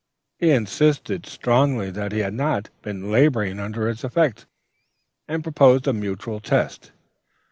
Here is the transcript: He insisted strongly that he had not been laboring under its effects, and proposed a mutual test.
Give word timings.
He 0.39 0.49
insisted 0.49 1.27
strongly 1.27 1.91
that 1.91 2.11
he 2.11 2.21
had 2.21 2.33
not 2.33 2.71
been 2.81 3.11
laboring 3.11 3.59
under 3.59 3.87
its 3.87 4.03
effects, 4.03 4.47
and 5.27 5.43
proposed 5.43 5.85
a 5.87 5.93
mutual 5.93 6.39
test. 6.39 6.91